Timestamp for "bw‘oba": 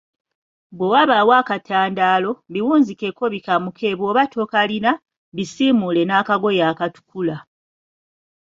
3.99-4.23